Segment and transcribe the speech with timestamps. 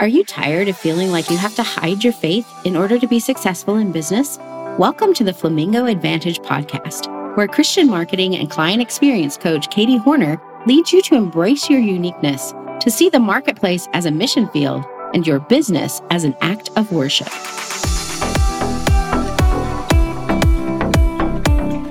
[0.00, 3.06] Are you tired of feeling like you have to hide your faith in order to
[3.06, 4.38] be successful in business?
[4.78, 10.40] Welcome to the Flamingo Advantage podcast, where Christian marketing and client experience coach Katie Hornor
[10.66, 15.26] leads you to embrace your uniqueness, to see the marketplace as a mission field and
[15.26, 17.28] your business as an act of worship.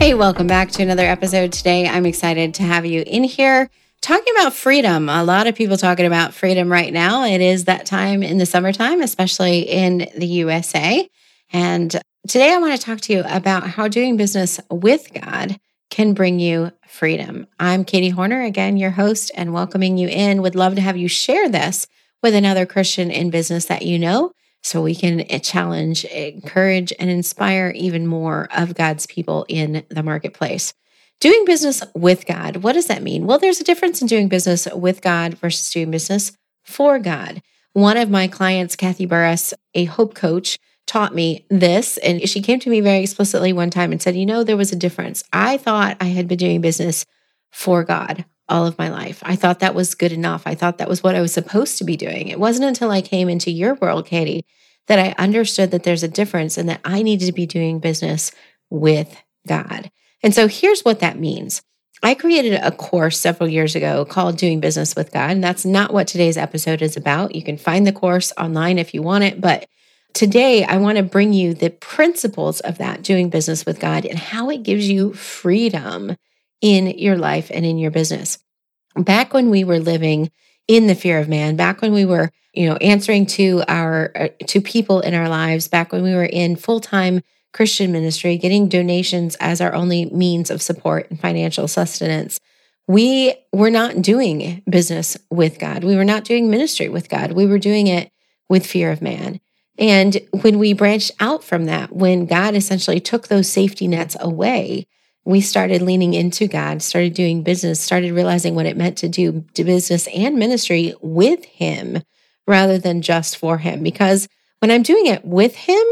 [0.00, 1.86] Hey, welcome back to another episode today.
[1.86, 3.68] I'm excited to have you in here
[4.02, 5.08] talking about freedom.
[5.08, 7.24] A lot of people talking about freedom right now.
[7.24, 11.08] It is that time in the summertime, especially in the USA.
[11.52, 11.90] And
[12.26, 15.58] today I want to talk to you about how doing business with God
[15.90, 17.46] can bring you freedom.
[17.58, 20.40] I'm Katie Hornor, again, your host, and welcoming you in.
[20.42, 21.86] Would love to have you share this
[22.22, 24.32] with another Christian in business that you know
[24.62, 30.74] so we can challenge, encourage, and inspire even more of God's people in the marketplace.
[31.20, 33.26] Doing business with God, what does that mean?
[33.26, 36.32] Well, there's a difference in doing business with God versus doing business
[36.64, 37.42] for God.
[37.74, 41.98] One of my clients, Kathy Burris, a hope coach, taught me this.
[41.98, 44.72] And she came to me very explicitly one time and said, You know, there was
[44.72, 45.22] a difference.
[45.30, 47.04] I thought I had been doing business
[47.50, 49.22] for God all of my life.
[49.22, 50.44] I thought that was good enough.
[50.46, 52.28] I thought that was what I was supposed to be doing.
[52.28, 54.44] It wasn't until I came into your world, Katie,
[54.88, 58.32] that I understood that there's a difference and that I needed to be doing business
[58.70, 59.90] with God.
[60.22, 61.62] And so here's what that means.
[62.02, 65.30] I created a course several years ago called Doing Business with God.
[65.32, 67.34] And that's not what today's episode is about.
[67.34, 69.40] You can find the course online if you want it.
[69.40, 69.66] But
[70.14, 74.18] today, I want to bring you the principles of that doing business with God and
[74.18, 76.16] how it gives you freedom
[76.62, 78.38] in your life and in your business.
[78.96, 80.30] Back when we were living
[80.66, 84.28] in the fear of man, back when we were, you know, answering to our uh,
[84.46, 89.36] to people in our lives, back when we were in full-time Christian ministry, getting donations
[89.40, 92.38] as our only means of support and financial sustenance.
[92.86, 95.84] We were not doing business with God.
[95.84, 97.32] We were not doing ministry with God.
[97.32, 98.10] We were doing it
[98.48, 99.40] with fear of man.
[99.78, 104.86] And when we branched out from that, when God essentially took those safety nets away,
[105.24, 109.44] we started leaning into God, started doing business, started realizing what it meant to do
[109.54, 112.02] business and ministry with Him
[112.46, 113.82] rather than just for Him.
[113.82, 114.28] Because
[114.58, 115.84] when I'm doing it with Him,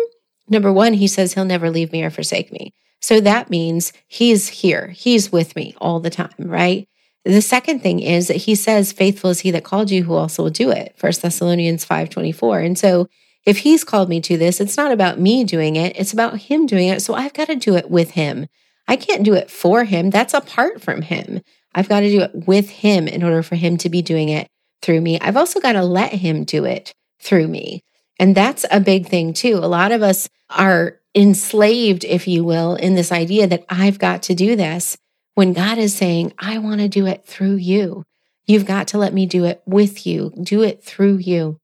[0.48, 2.72] Number one, he says he'll never leave me or forsake me.
[3.00, 6.88] So that means he's here, he's with me all the time, right?
[7.24, 10.44] The second thing is that he says, faithful is he that called you who also
[10.44, 10.94] will do it.
[10.96, 12.64] First Thessalonians 5:24.
[12.64, 13.08] And so
[13.44, 16.66] if he's called me to this, it's not about me doing it, it's about him
[16.66, 17.02] doing it.
[17.02, 18.46] So I've got to do it with him.
[18.86, 20.10] I can't do it for him.
[20.10, 21.42] That's apart from him.
[21.74, 24.48] I've got to do it with him in order for him to be doing it
[24.80, 25.20] through me.
[25.20, 27.82] I've also got to let him do it through me.
[28.18, 29.56] And that's a big thing too.
[29.56, 34.22] A lot of us are enslaved, if you will, in this idea that I've got
[34.24, 34.96] to do this
[35.34, 38.04] when God is saying, I want to do it through you.
[38.46, 41.60] You've got to let me do it with you, do it through you.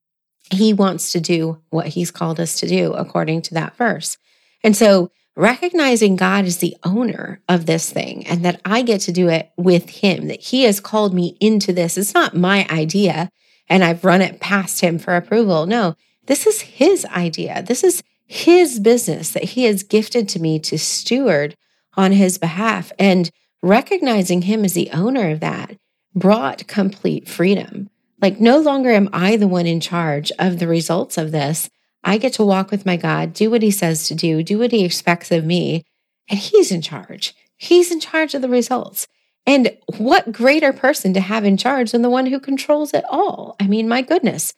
[0.50, 4.18] He wants to do what he's called us to do according to that verse.
[4.62, 9.12] And so recognizing God is the owner of this thing and that I get to
[9.12, 11.96] do it with him, that he has called me into this.
[11.96, 13.30] It's not my idea
[13.68, 15.66] and I've run it past him for approval.
[15.66, 15.96] No,
[16.26, 17.62] this is his idea.
[17.62, 21.56] This is his business that he has gifted to me to steward
[21.96, 22.92] on his behalf.
[22.98, 23.30] And
[23.64, 25.74] recognizing him as the owner of that
[26.14, 27.88] brought complete freedom.
[28.20, 31.70] Like, no longer am I the one in charge of the results of this.
[32.04, 34.70] I get to walk with my God, do what he says to do, do what
[34.70, 35.82] he expects of me,
[36.28, 37.34] and he's in charge.
[37.56, 39.06] He's in charge of the results.
[39.46, 43.56] And what greater person to have in charge than the one who controls it all?
[43.58, 44.52] I mean, my goodness.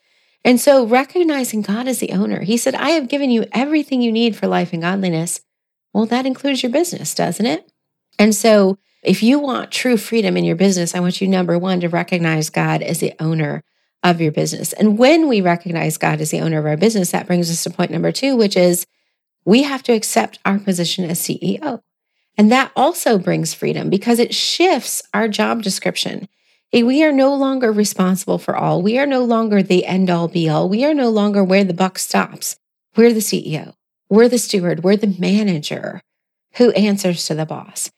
[0.46, 4.12] And so recognizing God as the owner, he said, I have given you everything you
[4.12, 5.40] need for life and godliness.
[5.92, 7.68] Well, that includes your business, doesn't it?
[8.16, 11.80] And so if you want true freedom in your business, I want you, number one,
[11.80, 13.64] to recognize God as the owner
[14.04, 14.72] of your business.
[14.72, 17.70] And when we recognize God as the owner of our business, that brings us to
[17.70, 18.86] point number two, which is
[19.44, 21.82] we have to accept our position as CEO.
[22.38, 26.28] And that also brings freedom because it shifts our job description.
[26.82, 28.82] We are no longer responsible for all.
[28.82, 30.69] We are no longer the end all be all.
[30.69, 32.56] We are no longer where the buck stops.
[32.96, 33.75] We're the CEO.
[34.08, 34.82] We're the steward.
[34.82, 36.02] We're the manager
[36.56, 37.90] who answers to the boss.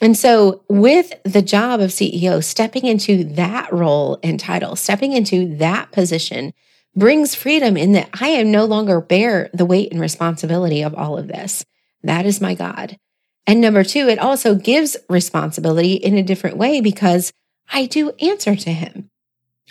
[0.00, 5.56] And so, with the job of CEO, stepping into that role and title, stepping into
[5.56, 6.52] that position
[6.96, 11.18] brings freedom in that I am no longer bear the weight and responsibility of all
[11.18, 11.64] of this.
[12.02, 12.98] That is my God.
[13.46, 17.32] And number two, it also gives responsibility in a different way because
[17.70, 19.10] I do answer to him.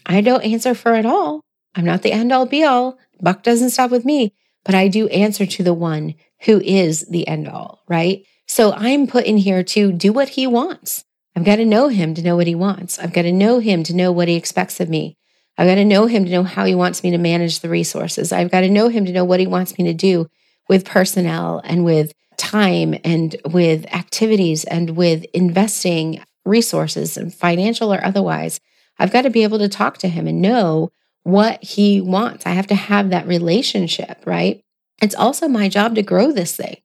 [0.05, 1.41] I don't answer for it all.
[1.75, 2.97] I'm not the end all be all.
[3.19, 4.33] Buck doesn't stop with me,
[4.65, 8.25] but I do answer to the one who is the end all, right?
[8.47, 11.05] So I'm put in here to do what he wants.
[11.35, 12.99] I've got to know him to know what he wants.
[12.99, 15.17] I've got to know him to know what he expects of me.
[15.57, 18.31] I've got to know him to know how he wants me to manage the resources.
[18.31, 20.27] I've got to know him to know what he wants me to do
[20.67, 28.03] with personnel and with time and with activities and with investing resources and financial or
[28.03, 28.59] otherwise.
[28.99, 30.91] I've got to be able to talk to him and know
[31.23, 32.45] what he wants.
[32.45, 34.63] I have to have that relationship, right?
[35.01, 36.77] It's also my job to grow this thing.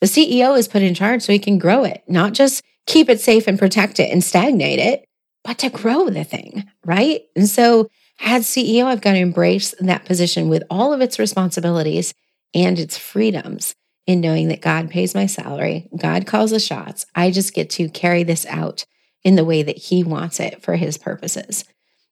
[0.00, 3.20] The CEO is put in charge so he can grow it, not just keep it
[3.20, 5.04] safe and protect it and stagnate it,
[5.42, 7.22] but to grow the thing, right?
[7.34, 7.88] And so,
[8.20, 12.14] as CEO, I've got to embrace that position with all of its responsibilities
[12.54, 13.74] and its freedoms
[14.06, 17.06] in knowing that God pays my salary, God calls the shots.
[17.14, 18.86] I just get to carry this out
[19.26, 21.64] in the way that He wants it for His purposes.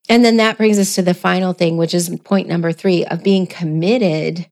[0.09, 3.23] And then that brings us to the final thing, which is point number three of
[3.23, 4.51] being committed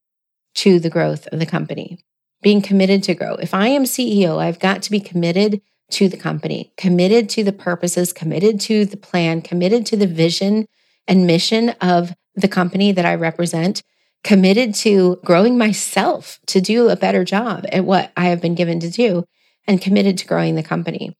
[0.54, 1.98] to the growth of the company,
[2.40, 3.34] being committed to grow.
[3.34, 5.60] If I am CEO, I've got to be committed
[5.90, 10.68] to the company, committed to the purposes, committed to the plan, committed to the vision
[11.08, 13.82] and mission of the company that I represent,
[14.22, 18.78] committed to growing myself to do a better job at what I have been given
[18.78, 19.24] to do,
[19.66, 21.16] and committed to growing the company.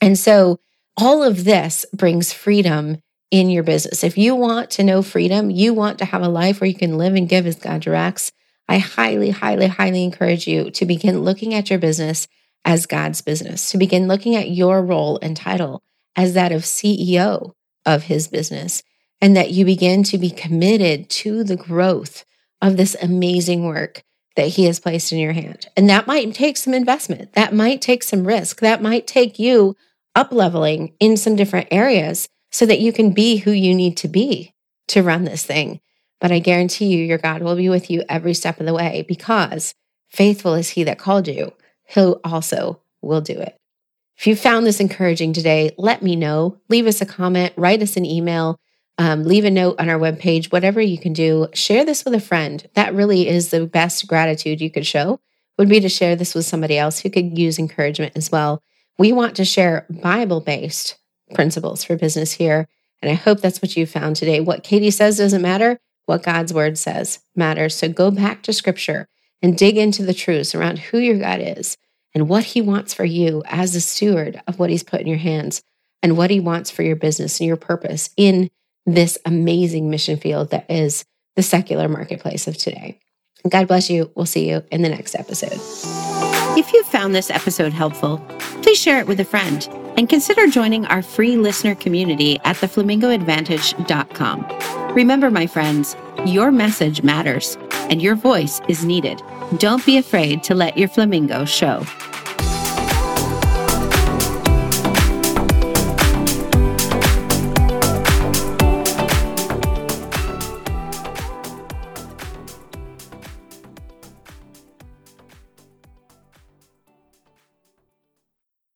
[0.00, 0.58] And so
[0.96, 2.98] all of this brings freedom
[3.30, 4.04] in your business.
[4.04, 6.96] If you want to know freedom, you want to have a life where you can
[6.96, 8.32] live and give as God directs,
[8.68, 12.26] I highly, highly, highly encourage you to begin looking at your business
[12.64, 15.82] as God's business, to begin looking at your role and title
[16.16, 17.52] as that of CEO
[17.84, 18.82] of his business,
[19.20, 22.24] and that you begin to be committed to the growth
[22.60, 24.02] of this amazing work
[24.34, 25.68] that he has placed in your hand.
[25.76, 29.76] And that might take some investment, that might take some risk, that might take you
[30.16, 34.08] up leveling in some different areas so that you can be who you need to
[34.08, 34.52] be
[34.88, 35.80] to run this thing.
[36.20, 39.04] But I guarantee you, your God will be with you every step of the way
[39.06, 39.74] because
[40.08, 41.52] faithful is he that called you.
[41.84, 43.56] He'll also will do it.
[44.16, 46.58] If you found this encouraging today, let me know.
[46.70, 48.58] Leave us a comment, write us an email,
[48.96, 51.48] um, leave a note on our webpage, whatever you can do.
[51.52, 52.66] Share this with a friend.
[52.72, 55.20] That really is the best gratitude you could show,
[55.58, 58.62] would be to share this with somebody else who could use encouragement as well.
[58.98, 60.96] We want to share Bible based
[61.34, 62.68] principles for business here.
[63.02, 64.40] And I hope that's what you found today.
[64.40, 65.78] What Katie says doesn't matter.
[66.06, 67.74] What God's word says matters.
[67.74, 69.08] So go back to scripture
[69.42, 71.76] and dig into the truths around who your God is
[72.14, 75.18] and what he wants for you as a steward of what he's put in your
[75.18, 75.62] hands
[76.02, 78.50] and what he wants for your business and your purpose in
[78.86, 81.04] this amazing mission field that is
[81.34, 82.98] the secular marketplace of today.
[83.48, 84.10] God bless you.
[84.14, 85.60] We'll see you in the next episode.
[86.58, 88.24] If you found this episode helpful,
[88.66, 94.92] please share it with a friend and consider joining our free listener community at theflamingoadvantage.com.
[94.92, 97.56] Remember, my friends, your message matters
[97.90, 99.22] and your voice is needed.
[99.58, 101.84] Don't be afraid to let your flamingo show.